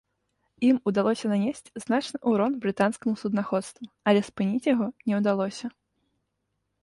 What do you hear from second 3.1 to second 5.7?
суднаходству, але спыніць яго не ўдалося.